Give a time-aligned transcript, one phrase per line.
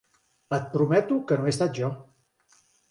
[0.57, 1.95] Et prometo que no he estat jo.